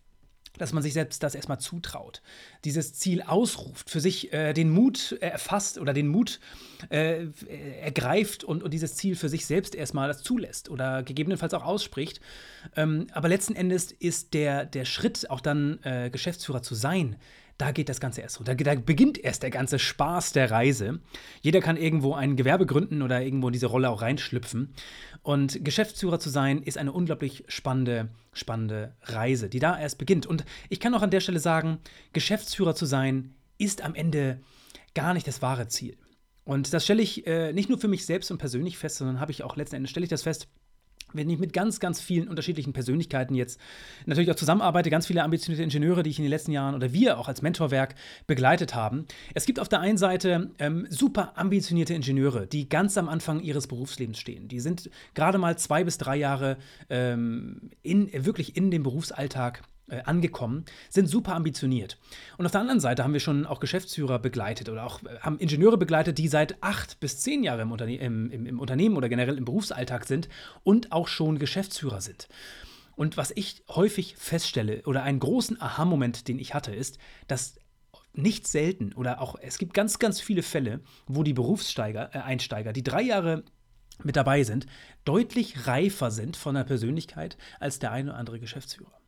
dass 0.58 0.72
man 0.72 0.82
sich 0.82 0.92
selbst 0.92 1.22
das 1.22 1.34
erstmal 1.34 1.60
zutraut, 1.60 2.22
dieses 2.64 2.94
Ziel 2.94 3.22
ausruft, 3.22 3.90
für 3.90 4.00
sich 4.00 4.32
äh, 4.32 4.52
den 4.52 4.70
Mut 4.70 5.16
erfasst 5.20 5.78
oder 5.78 5.92
den 5.92 6.08
Mut 6.08 6.40
äh, 6.90 7.26
ergreift 7.80 8.44
und, 8.44 8.62
und, 8.62 8.72
dieses 8.72 8.94
Ziel 8.96 9.16
für 9.16 9.28
sich 9.28 9.46
selbst 9.46 9.74
erstmal 9.74 10.08
das 10.08 10.22
zulässt 10.22 10.68
oder 10.68 11.02
gegebenenfalls 11.02 11.54
auch 11.54 11.64
ausspricht. 11.64 12.20
Ähm, 12.76 13.06
aber 13.12 13.28
letzten 13.28 13.54
Endes 13.54 13.92
ist 13.92 14.34
der, 14.34 14.64
der 14.64 14.84
Schritt, 14.84 15.30
auch 15.30 15.40
dann 15.40 15.78
äh, 15.82 16.10
Geschäftsführer 16.10 16.62
zu 16.62 16.74
sein, 16.74 17.16
da 17.62 17.70
geht 17.70 17.88
das 17.88 18.00
Ganze 18.00 18.22
erst 18.22 18.36
so. 18.36 18.44
Da, 18.44 18.54
da, 18.54 18.74
beginnt 18.74 19.18
erst 19.18 19.44
der 19.44 19.50
ganze 19.50 19.78
Spaß 19.78 20.32
der 20.32 20.50
Reise. 20.50 20.98
Jeder 21.42 21.60
kann 21.60 21.76
irgendwo 21.76 22.14
ein 22.14 22.34
Gewerbe 22.34 22.66
gründen 22.66 23.02
oder 23.02 23.22
irgendwo 23.22 23.48
in 23.48 23.52
diese 23.52 23.66
Rolle 23.66 23.88
auch 23.90 24.02
reinschlüpfen. 24.02 24.74
Und 25.22 25.64
Geschäftsführer 25.64 26.18
zu 26.18 26.30
sein, 26.30 26.62
ist 26.62 26.78
eine 26.78 26.92
unglaublich 26.92 27.44
spannende, 27.46 28.08
spannende 28.32 28.96
Reise, 29.02 29.48
die 29.48 29.60
da 29.60 29.78
erst 29.78 29.98
beginnt. 29.98 30.26
Und 30.26 30.44
ich 30.68 30.80
kann 30.80 30.94
auch 30.94 31.02
an 31.02 31.10
der 31.10 31.20
Stelle 31.20 31.38
sagen, 31.38 31.78
Geschäftsführer 32.12 32.74
zu 32.74 32.86
sein, 32.86 33.34
ist 33.58 33.82
am 33.82 33.94
Ende 33.94 34.40
gar 34.94 35.14
nicht 35.14 35.26
das 35.26 35.40
wahre 35.40 35.68
Ziel. 35.68 35.96
Und 36.44 36.72
das 36.72 36.84
stelle 36.84 37.02
ich 37.02 37.26
äh, 37.26 37.52
nicht 37.52 37.68
nur 37.68 37.78
für 37.78 37.86
mich 37.88 38.04
selbst 38.04 38.30
und 38.32 38.38
persönlich 38.38 38.76
fest, 38.78 38.96
sondern 38.96 39.20
habe 39.20 39.30
ich 39.30 39.44
auch 39.44 39.56
letzten 39.56 39.76
Endes 39.76 39.90
stelle 39.90 40.04
ich 40.04 40.10
das 40.10 40.24
fest, 40.24 40.48
wenn 41.14 41.28
ich 41.30 41.38
mit 41.38 41.52
ganz, 41.52 41.80
ganz 41.80 42.00
vielen 42.00 42.28
unterschiedlichen 42.28 42.72
Persönlichkeiten 42.72 43.34
jetzt 43.34 43.60
natürlich 44.06 44.30
auch 44.30 44.36
zusammenarbeite, 44.36 44.90
ganz 44.90 45.06
viele 45.06 45.22
ambitionierte 45.22 45.62
Ingenieure, 45.62 46.02
die 46.02 46.10
ich 46.10 46.18
in 46.18 46.24
den 46.24 46.30
letzten 46.30 46.52
Jahren 46.52 46.74
oder 46.74 46.92
wir 46.92 47.18
auch 47.18 47.28
als 47.28 47.42
Mentorwerk 47.42 47.94
begleitet 48.26 48.74
haben. 48.74 49.06
Es 49.34 49.46
gibt 49.46 49.60
auf 49.60 49.68
der 49.68 49.80
einen 49.80 49.98
Seite 49.98 50.50
ähm, 50.58 50.86
super 50.88 51.32
ambitionierte 51.36 51.94
Ingenieure, 51.94 52.46
die 52.46 52.68
ganz 52.68 52.96
am 52.98 53.08
Anfang 53.08 53.40
ihres 53.40 53.66
Berufslebens 53.66 54.18
stehen. 54.18 54.48
Die 54.48 54.60
sind 54.60 54.90
gerade 55.14 55.38
mal 55.38 55.56
zwei 55.58 55.84
bis 55.84 55.98
drei 55.98 56.16
Jahre 56.16 56.56
ähm, 56.90 57.70
in, 57.82 58.10
wirklich 58.24 58.56
in 58.56 58.70
dem 58.70 58.82
Berufsalltag 58.82 59.62
äh, 59.92 60.02
angekommen, 60.04 60.64
sind 60.88 61.06
super 61.06 61.34
ambitioniert. 61.34 61.98
Und 62.38 62.46
auf 62.46 62.52
der 62.52 62.62
anderen 62.62 62.80
Seite 62.80 63.04
haben 63.04 63.12
wir 63.12 63.20
schon 63.20 63.44
auch 63.44 63.60
Geschäftsführer 63.60 64.18
begleitet 64.18 64.68
oder 64.70 64.86
auch 64.86 65.02
äh, 65.02 65.18
haben 65.20 65.38
Ingenieure 65.38 65.76
begleitet, 65.76 66.16
die 66.18 66.28
seit 66.28 66.62
acht 66.62 66.98
bis 66.98 67.20
zehn 67.20 67.44
Jahren 67.44 67.60
im, 67.60 67.72
Unterne 67.72 67.96
im, 67.96 68.30
im, 68.30 68.46
im 68.46 68.58
Unternehmen 68.58 68.96
oder 68.96 69.08
generell 69.08 69.36
im 69.36 69.44
Berufsalltag 69.44 70.06
sind 70.06 70.28
und 70.64 70.92
auch 70.92 71.08
schon 71.08 71.38
Geschäftsführer 71.38 72.00
sind. 72.00 72.28
Und 72.96 73.16
was 73.16 73.32
ich 73.32 73.62
häufig 73.68 74.16
feststelle 74.16 74.82
oder 74.86 75.02
einen 75.02 75.20
großen 75.20 75.60
Aha-Moment, 75.60 76.26
den 76.28 76.38
ich 76.38 76.54
hatte, 76.54 76.74
ist, 76.74 76.98
dass 77.26 77.56
nicht 78.14 78.46
selten 78.46 78.92
oder 78.92 79.20
auch 79.20 79.36
es 79.40 79.58
gibt 79.58 79.74
ganz, 79.74 79.98
ganz 79.98 80.20
viele 80.20 80.42
Fälle, 80.42 80.80
wo 81.06 81.22
die 81.22 81.34
Berufssteiger, 81.34 82.14
äh, 82.14 82.18
Einsteiger, 82.18 82.72
die 82.72 82.82
drei 82.82 83.02
Jahre 83.02 83.44
mit 84.02 84.16
dabei 84.16 84.42
sind, 84.42 84.66
deutlich 85.04 85.66
reifer 85.66 86.10
sind 86.10 86.36
von 86.36 86.54
der 86.54 86.64
Persönlichkeit 86.64 87.36
als 87.60 87.78
der 87.78 87.92
eine 87.92 88.10
oder 88.10 88.18
andere 88.18 88.40
Geschäftsführer. 88.40 89.01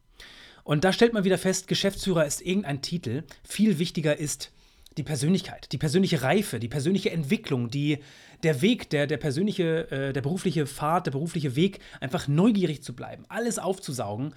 Und 0.64 0.84
da 0.84 0.92
stellt 0.92 1.12
man 1.12 1.24
wieder 1.24 1.38
fest, 1.38 1.68
Geschäftsführer 1.68 2.26
ist 2.26 2.40
irgendein 2.40 2.82
Titel. 2.82 3.24
Viel 3.46 3.78
wichtiger 3.78 4.18
ist 4.18 4.50
die 4.96 5.02
Persönlichkeit, 5.02 5.72
die 5.72 5.78
persönliche 5.78 6.22
Reife, 6.22 6.58
die 6.58 6.68
persönliche 6.68 7.10
Entwicklung, 7.10 7.68
die, 7.68 7.98
der 8.42 8.62
Weg, 8.62 8.90
der, 8.90 9.06
der 9.06 9.18
persönliche, 9.18 9.90
äh, 9.90 10.12
der 10.12 10.22
berufliche 10.22 10.66
Pfad, 10.66 11.06
der 11.06 11.10
berufliche 11.10 11.56
Weg, 11.56 11.80
einfach 12.00 12.28
neugierig 12.28 12.82
zu 12.82 12.94
bleiben, 12.94 13.24
alles 13.28 13.58
aufzusaugen. 13.58 14.34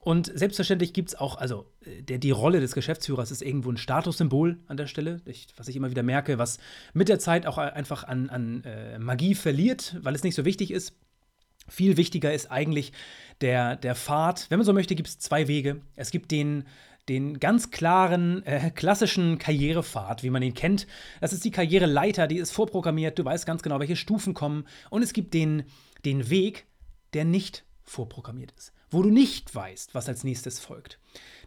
Und 0.00 0.30
selbstverständlich 0.32 0.92
gibt 0.92 1.08
es 1.08 1.14
auch, 1.16 1.36
also 1.36 1.66
äh, 1.84 2.02
der, 2.02 2.18
die 2.18 2.30
Rolle 2.30 2.60
des 2.60 2.72
Geschäftsführers 2.72 3.32
ist 3.32 3.42
irgendwo 3.42 3.70
ein 3.70 3.76
Statussymbol 3.76 4.60
an 4.68 4.76
der 4.76 4.86
Stelle, 4.86 5.20
ich, 5.24 5.48
was 5.56 5.66
ich 5.66 5.74
immer 5.74 5.90
wieder 5.90 6.04
merke, 6.04 6.38
was 6.38 6.58
mit 6.94 7.08
der 7.08 7.18
Zeit 7.18 7.44
auch 7.44 7.58
einfach 7.58 8.04
an, 8.04 8.30
an 8.30 8.62
äh, 8.64 8.98
Magie 9.00 9.34
verliert, 9.34 9.96
weil 10.00 10.14
es 10.14 10.22
nicht 10.22 10.36
so 10.36 10.44
wichtig 10.44 10.70
ist. 10.70 10.94
Viel 11.68 11.96
wichtiger 11.96 12.32
ist 12.32 12.50
eigentlich 12.50 12.92
der, 13.40 13.76
der 13.76 13.94
Pfad. 13.94 14.46
Wenn 14.48 14.58
man 14.58 14.66
so 14.66 14.72
möchte, 14.72 14.94
gibt 14.94 15.08
es 15.08 15.18
zwei 15.18 15.48
Wege. 15.48 15.80
Es 15.96 16.10
gibt 16.10 16.30
den 16.30 16.64
den 17.08 17.38
ganz 17.38 17.70
klaren, 17.70 18.44
äh, 18.46 18.70
klassischen 18.70 19.38
Karrierepfad, 19.38 20.22
wie 20.22 20.30
man 20.30 20.42
ihn 20.42 20.54
kennt. 20.54 20.86
Das 21.20 21.32
ist 21.32 21.44
die 21.44 21.50
Karriereleiter, 21.50 22.26
die 22.26 22.38
ist 22.38 22.50
vorprogrammiert, 22.50 23.18
du 23.18 23.24
weißt 23.24 23.46
ganz 23.46 23.62
genau, 23.62 23.78
welche 23.78 23.96
Stufen 23.96 24.34
kommen. 24.34 24.66
Und 24.90 25.02
es 25.02 25.12
gibt 25.12 25.34
den, 25.34 25.64
den 26.04 26.30
Weg, 26.30 26.66
der 27.12 27.24
nicht 27.24 27.64
vorprogrammiert 27.84 28.52
ist, 28.56 28.72
wo 28.90 29.02
du 29.02 29.10
nicht 29.10 29.54
weißt, 29.54 29.94
was 29.94 30.08
als 30.08 30.24
nächstes 30.24 30.58
folgt. 30.60 30.98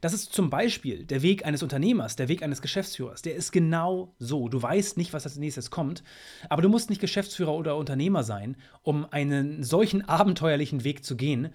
Das 0.01 0.13
ist 0.13 0.33
zum 0.33 0.49
Beispiel 0.49 1.05
der 1.05 1.21
Weg 1.21 1.45
eines 1.45 1.63
Unternehmers, 1.63 2.15
der 2.15 2.27
Weg 2.27 2.41
eines 2.41 2.61
Geschäftsführers. 2.61 3.21
Der 3.21 3.35
ist 3.35 3.51
genau 3.51 4.15
so. 4.17 4.47
Du 4.47 4.61
weißt 4.61 4.97
nicht, 4.97 5.13
was 5.13 5.25
als 5.25 5.37
nächstes 5.37 5.71
kommt, 5.71 6.03
aber 6.49 6.61
du 6.61 6.69
musst 6.69 6.89
nicht 6.89 7.01
Geschäftsführer 7.01 7.53
oder 7.53 7.75
Unternehmer 7.75 8.23
sein, 8.23 8.57
um 8.81 9.05
einen 9.11 9.63
solchen 9.63 10.07
abenteuerlichen 10.07 10.83
Weg 10.83 11.03
zu 11.03 11.15
gehen. 11.15 11.49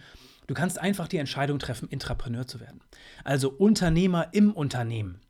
Du 0.47 0.55
kannst 0.55 0.79
einfach 0.79 1.09
die 1.09 1.17
Entscheidung 1.17 1.59
treffen, 1.59 1.88
Intrapreneur 1.88 2.47
zu 2.47 2.61
werden. 2.61 2.81
Also 3.25 3.50
Unternehmer 3.50 4.29
im 4.33 4.53
Unternehmen. 4.53 5.21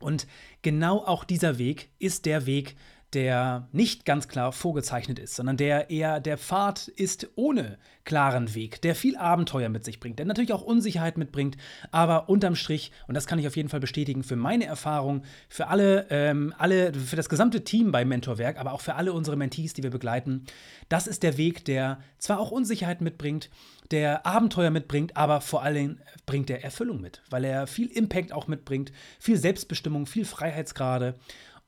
Und 0.00 0.26
genau 0.62 0.98
auch 0.98 1.24
dieser 1.24 1.58
Weg 1.58 1.90
ist 1.98 2.26
der 2.26 2.46
Weg, 2.46 2.76
der 3.14 3.68
nicht 3.72 4.04
ganz 4.04 4.28
klar 4.28 4.52
vorgezeichnet 4.52 5.18
ist, 5.18 5.34
sondern 5.34 5.56
der 5.56 5.90
eher 5.90 6.20
der 6.20 6.36
Pfad 6.36 6.88
ist 6.88 7.28
ohne 7.36 7.78
klaren 8.04 8.54
Weg, 8.54 8.82
der 8.82 8.94
viel 8.94 9.16
Abenteuer 9.16 9.68
mit 9.68 9.84
sich 9.84 10.00
bringt, 10.00 10.18
der 10.18 10.26
natürlich 10.26 10.52
auch 10.52 10.62
Unsicherheit 10.62 11.16
mitbringt, 11.16 11.56
aber 11.90 12.28
unterm 12.28 12.54
Strich, 12.54 12.92
und 13.06 13.14
das 13.14 13.26
kann 13.26 13.38
ich 13.38 13.46
auf 13.46 13.56
jeden 13.56 13.68
Fall 13.68 13.80
bestätigen, 13.80 14.22
für 14.22 14.36
meine 14.36 14.66
Erfahrung, 14.66 15.24
für 15.48 15.68
alle, 15.68 16.06
ähm, 16.10 16.54
alle, 16.58 16.92
für 16.92 17.16
das 17.16 17.28
gesamte 17.28 17.64
Team 17.64 17.92
bei 17.92 18.04
Mentorwerk, 18.04 18.58
aber 18.58 18.72
auch 18.72 18.80
für 18.80 18.94
alle 18.94 19.12
unsere 19.12 19.36
Mentees, 19.36 19.72
die 19.72 19.82
wir 19.82 19.90
begleiten, 19.90 20.44
das 20.88 21.06
ist 21.06 21.22
der 21.22 21.36
Weg, 21.36 21.64
der 21.64 22.00
zwar 22.18 22.40
auch 22.40 22.50
Unsicherheit 22.50 23.00
mitbringt, 23.00 23.50
der 23.90 24.26
Abenteuer 24.26 24.70
mitbringt, 24.70 25.16
aber 25.16 25.40
vor 25.40 25.62
allem 25.62 25.98
bringt 26.26 26.50
er 26.50 26.62
Erfüllung 26.62 27.00
mit, 27.00 27.22
weil 27.30 27.44
er 27.44 27.66
viel 27.66 27.88
Impact 27.88 28.32
auch 28.32 28.48
mitbringt, 28.48 28.92
viel 29.18 29.36
Selbstbestimmung, 29.36 30.06
viel 30.06 30.24
Freiheitsgrade. 30.24 31.14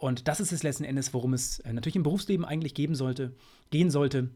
Und 0.01 0.29
das 0.29 0.41
ist 0.41 0.51
es 0.51 0.63
letzten 0.63 0.85
Endes, 0.85 1.13
worum 1.13 1.35
es 1.35 1.59
äh, 1.61 1.75
natürlich 1.75 1.95
im 1.95 2.03
Berufsleben 2.03 2.47
eigentlich 2.47 2.73
geben 2.73 2.95
sollte, 2.95 3.35
gehen 3.69 3.91
sollte. 3.91 4.31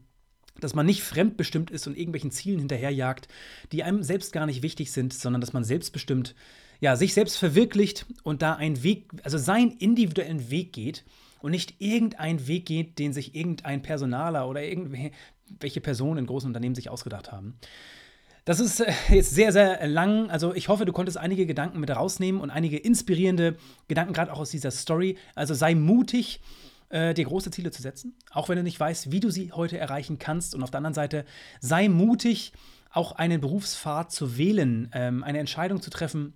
Dass 0.59 0.75
man 0.75 0.85
nicht 0.85 1.01
fremdbestimmt 1.01 1.71
ist 1.71 1.87
und 1.87 1.97
irgendwelchen 1.97 2.29
Zielen 2.29 2.59
hinterherjagt, 2.59 3.27
die 3.71 3.83
einem 3.83 4.03
selbst 4.03 4.31
gar 4.31 4.45
nicht 4.45 4.61
wichtig 4.61 4.91
sind, 4.91 5.11
sondern 5.11 5.41
dass 5.41 5.53
man 5.53 5.63
selbstbestimmt, 5.63 6.35
ja, 6.81 6.95
sich 6.95 7.15
selbst 7.15 7.37
verwirklicht 7.37 8.05
und 8.21 8.43
da 8.43 8.53
einen 8.53 8.83
Weg, 8.83 9.09
also 9.23 9.39
seinen 9.39 9.71
individuellen 9.71 10.51
Weg 10.51 10.71
geht 10.71 11.03
und 11.41 11.49
nicht 11.49 11.81
irgendeinen 11.81 12.47
Weg 12.47 12.67
geht, 12.67 12.99
den 12.99 13.11
sich 13.11 13.33
irgendein 13.33 13.81
Personaler 13.81 14.47
oder 14.47 14.63
irgendwelche 14.63 15.81
Personen 15.81 16.19
in 16.19 16.25
großen 16.27 16.47
Unternehmen 16.47 16.75
sich 16.75 16.89
ausgedacht 16.89 17.31
haben. 17.31 17.55
Das 18.45 18.59
ist 18.59 18.79
äh, 18.79 18.93
jetzt 19.09 19.31
sehr, 19.31 19.51
sehr 19.51 19.85
lang. 19.87 20.29
Also 20.29 20.53
ich 20.53 20.69
hoffe, 20.69 20.85
du 20.85 20.93
konntest 20.93 21.17
einige 21.17 21.47
Gedanken 21.47 21.79
mit 21.79 21.89
rausnehmen 21.89 22.39
und 22.39 22.51
einige 22.51 22.77
inspirierende 22.77 23.57
Gedanken 23.87 24.13
gerade 24.13 24.31
auch 24.31 24.39
aus 24.39 24.51
dieser 24.51 24.69
Story. 24.69 25.17
Also 25.33 25.55
sei 25.55 25.73
mutig, 25.73 26.41
äh, 26.89 27.15
dir 27.15 27.25
große 27.25 27.49
Ziele 27.49 27.71
zu 27.71 27.81
setzen, 27.81 28.15
auch 28.29 28.47
wenn 28.47 28.57
du 28.57 28.63
nicht 28.63 28.79
weißt, 28.79 29.11
wie 29.11 29.19
du 29.19 29.31
sie 29.31 29.51
heute 29.51 29.79
erreichen 29.79 30.19
kannst. 30.19 30.53
Und 30.53 30.61
auf 30.61 30.69
der 30.69 30.77
anderen 30.77 30.93
Seite 30.93 31.25
sei 31.59 31.89
mutig, 31.89 32.53
auch 32.91 33.13
einen 33.13 33.41
Berufspfad 33.41 34.11
zu 34.11 34.37
wählen, 34.37 34.89
ähm, 34.93 35.23
eine 35.23 35.39
Entscheidung 35.39 35.81
zu 35.81 35.89
treffen, 35.89 36.33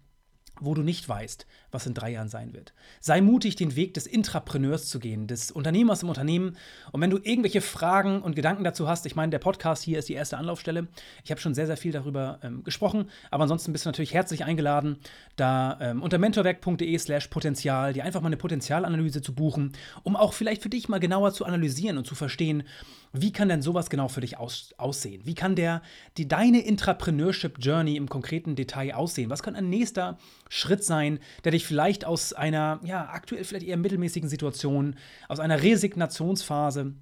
wo 0.59 0.73
du 0.73 0.81
nicht 0.81 1.07
weißt, 1.07 1.45
was 1.71 1.85
in 1.85 1.93
drei 1.93 2.11
Jahren 2.11 2.29
sein 2.29 2.53
wird. 2.53 2.73
Sei 2.99 3.21
mutig, 3.21 3.55
den 3.55 3.75
Weg 3.75 3.93
des 3.93 4.07
Intrapreneurs 4.07 4.87
zu 4.87 4.99
gehen, 4.99 5.27
des 5.27 5.51
Unternehmers 5.51 6.03
im 6.03 6.09
Unternehmen. 6.09 6.57
Und 6.91 7.01
wenn 7.01 7.09
du 7.09 7.17
irgendwelche 7.17 7.61
Fragen 7.61 8.21
und 8.21 8.35
Gedanken 8.35 8.63
dazu 8.63 8.87
hast, 8.87 9.05
ich 9.05 9.15
meine, 9.15 9.29
der 9.29 9.39
Podcast 9.39 9.83
hier 9.83 9.99
ist 9.99 10.09
die 10.09 10.13
erste 10.13 10.37
Anlaufstelle. 10.37 10.87
Ich 11.23 11.31
habe 11.31 11.41
schon 11.41 11.53
sehr, 11.53 11.67
sehr 11.67 11.77
viel 11.77 11.91
darüber 11.91 12.39
ähm, 12.43 12.63
gesprochen, 12.63 13.09
aber 13.31 13.43
ansonsten 13.43 13.71
bist 13.71 13.85
du 13.85 13.89
natürlich 13.89 14.13
herzlich 14.13 14.43
eingeladen, 14.43 14.97
da 15.35 15.77
ähm, 15.81 16.01
unter 16.01 16.17
mentorwerk.de/slash 16.17 17.27
Potenzial 17.27 17.93
dir 17.93 18.03
einfach 18.03 18.21
mal 18.21 18.27
eine 18.27 18.37
Potenzialanalyse 18.37 19.21
zu 19.21 19.33
buchen, 19.33 19.73
um 20.03 20.15
auch 20.15 20.33
vielleicht 20.33 20.63
für 20.63 20.69
dich 20.69 20.89
mal 20.89 20.99
genauer 20.99 21.33
zu 21.33 21.45
analysieren 21.45 21.97
und 21.97 22.05
zu 22.05 22.15
verstehen, 22.15 22.63
wie 23.11 23.31
kann 23.31 23.49
denn 23.49 23.63
sowas 23.63 23.89
genau 23.89 24.07
für 24.07 24.21
dich 24.21 24.37
aus, 24.37 24.73
aussehen? 24.77 25.21
Wie 25.25 25.33
kann 25.33 25.55
der, 25.55 25.81
die, 26.17 26.27
deine 26.27 26.61
Intrapreneurship 26.61 27.57
Journey 27.59 27.95
im 27.95 28.07
konkreten 28.07 28.55
Detail 28.55 28.93
aussehen? 28.93 29.31
Was 29.31 29.41
kann 29.41 29.55
ein 29.55 29.69
nächster 29.69 30.19
Schritt 30.47 30.83
sein, 30.83 31.19
der 31.43 31.51
dich 31.51 31.58
vielleicht 31.65 32.05
aus 32.05 32.33
einer, 32.33 32.79
ja, 32.83 33.09
aktuell 33.09 33.43
vielleicht 33.43 33.65
eher 33.65 33.77
mittelmäßigen 33.77 34.29
Situation, 34.29 34.95
aus 35.27 35.39
einer 35.39 35.61
Resignationsphase, 35.61 36.93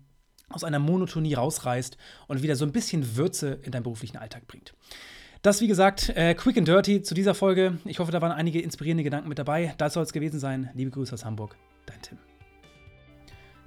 aus 0.49 0.63
einer 0.63 0.79
Monotonie 0.79 1.33
rausreißt 1.33 1.97
und 2.27 2.41
wieder 2.41 2.55
so 2.55 2.65
ein 2.65 2.71
bisschen 2.71 3.17
Würze 3.17 3.59
in 3.63 3.71
deinen 3.71 3.83
beruflichen 3.83 4.17
Alltag 4.17 4.47
bringt. 4.47 4.73
Das, 5.41 5.61
wie 5.61 5.67
gesagt, 5.67 6.09
äh, 6.09 6.33
quick 6.33 6.57
and 6.57 6.67
dirty 6.67 7.01
zu 7.01 7.13
dieser 7.13 7.35
Folge. 7.35 7.77
Ich 7.85 7.99
hoffe, 7.99 8.11
da 8.11 8.21
waren 8.21 8.31
einige 8.31 8.61
inspirierende 8.61 9.03
Gedanken 9.03 9.29
mit 9.29 9.37
dabei. 9.37 9.73
Das 9.77 9.93
soll 9.93 10.03
es 10.03 10.13
gewesen 10.13 10.39
sein. 10.39 10.69
Liebe 10.73 10.91
Grüße 10.91 11.13
aus 11.13 11.25
Hamburg, 11.25 11.55
dein 11.85 12.01
Tim. 12.01 12.17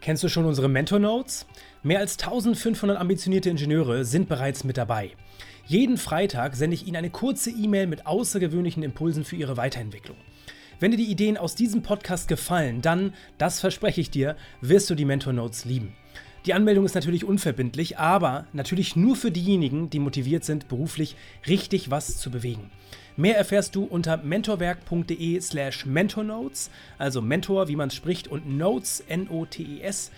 Kennst 0.00 0.22
du 0.22 0.28
schon 0.28 0.46
unsere 0.46 0.68
Mentor 0.68 0.98
Notes? 0.98 1.46
Mehr 1.82 1.98
als 1.98 2.18
1500 2.18 2.98
ambitionierte 2.98 3.50
Ingenieure 3.50 4.04
sind 4.04 4.28
bereits 4.28 4.64
mit 4.64 4.78
dabei. 4.78 5.12
Jeden 5.66 5.98
Freitag 5.98 6.56
sende 6.56 6.74
ich 6.74 6.86
Ihnen 6.86 6.96
eine 6.96 7.10
kurze 7.10 7.50
E-Mail 7.50 7.86
mit 7.86 8.06
außergewöhnlichen 8.06 8.82
Impulsen 8.82 9.24
für 9.24 9.36
Ihre 9.36 9.56
Weiterentwicklung. 9.56 10.16
Wenn 10.80 10.92
dir 10.92 10.96
die 10.96 11.10
Ideen 11.10 11.36
aus 11.36 11.54
diesem 11.54 11.82
Podcast 11.82 12.26
gefallen, 12.26 12.80
dann, 12.80 13.12
das 13.36 13.60
verspreche 13.60 14.00
ich 14.00 14.10
dir, 14.10 14.34
wirst 14.62 14.88
du 14.88 14.94
die 14.94 15.04
Mentor 15.04 15.34
Notes 15.34 15.66
lieben. 15.66 15.94
Die 16.46 16.54
Anmeldung 16.54 16.86
ist 16.86 16.94
natürlich 16.94 17.26
unverbindlich, 17.26 17.98
aber 17.98 18.46
natürlich 18.54 18.96
nur 18.96 19.14
für 19.14 19.30
diejenigen, 19.30 19.90
die 19.90 19.98
motiviert 19.98 20.42
sind, 20.42 20.68
beruflich 20.68 21.16
richtig 21.46 21.90
was 21.90 22.16
zu 22.16 22.30
bewegen. 22.30 22.70
Mehr 23.18 23.36
erfährst 23.36 23.76
du 23.76 23.84
unter 23.84 24.16
mentorwerk.de 24.16 25.38
slash 25.42 25.84
mentornotes, 25.84 26.70
also 26.96 27.20
Mentor, 27.20 27.68
wie 27.68 27.76
man 27.76 27.90
spricht, 27.90 28.28
und 28.28 28.48
Notes, 28.48 29.04
N-O-T-E-S. 29.06 30.10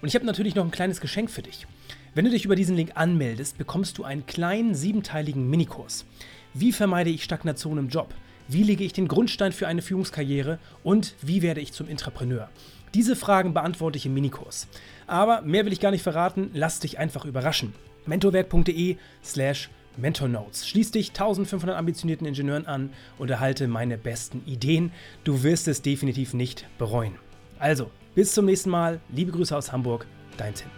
Und 0.00 0.08
ich 0.08 0.14
habe 0.14 0.24
natürlich 0.24 0.54
noch 0.54 0.64
ein 0.64 0.70
kleines 0.70 1.02
Geschenk 1.02 1.30
für 1.30 1.42
dich. 1.42 1.66
Wenn 2.14 2.24
du 2.24 2.30
dich 2.30 2.46
über 2.46 2.56
diesen 2.56 2.76
Link 2.76 2.92
anmeldest, 2.94 3.58
bekommst 3.58 3.98
du 3.98 4.04
einen 4.04 4.24
kleinen 4.24 4.74
siebenteiligen 4.74 5.50
Minikurs. 5.50 6.06
Wie 6.54 6.72
vermeide 6.72 7.10
ich 7.10 7.24
Stagnation 7.24 7.76
im 7.76 7.88
Job? 7.90 8.14
Wie 8.50 8.62
lege 8.62 8.82
ich 8.82 8.94
den 8.94 9.08
Grundstein 9.08 9.52
für 9.52 9.68
eine 9.68 9.82
Führungskarriere? 9.82 10.58
Und 10.82 11.14
wie 11.20 11.42
werde 11.42 11.60
ich 11.60 11.74
zum 11.74 11.86
Intrapreneur? 11.86 12.48
Diese 12.94 13.14
Fragen 13.14 13.52
beantworte 13.52 13.98
ich 13.98 14.06
im 14.06 14.14
Minikurs. 14.14 14.68
Aber 15.06 15.42
mehr 15.42 15.66
will 15.66 15.72
ich 15.74 15.80
gar 15.80 15.90
nicht 15.90 16.02
verraten, 16.02 16.50
lass 16.54 16.80
dich 16.80 16.98
einfach 16.98 17.26
überraschen. 17.26 17.74
mentorwerk.de 18.06 18.96
slash 19.22 19.68
Mentornotes. 19.98 20.66
Schließ 20.66 20.92
dich 20.92 21.10
1500 21.10 21.76
ambitionierten 21.76 22.26
Ingenieuren 22.26 22.66
an 22.66 22.90
und 23.18 23.30
erhalte 23.30 23.68
meine 23.68 23.98
besten 23.98 24.42
Ideen. 24.46 24.92
Du 25.24 25.42
wirst 25.42 25.68
es 25.68 25.82
definitiv 25.82 26.32
nicht 26.32 26.64
bereuen. 26.78 27.16
Also, 27.58 27.90
bis 28.14 28.32
zum 28.32 28.46
nächsten 28.46 28.70
Mal. 28.70 29.00
Liebe 29.10 29.32
Grüße 29.32 29.54
aus 29.54 29.72
Hamburg, 29.72 30.06
dein 30.38 30.54
Tim. 30.54 30.70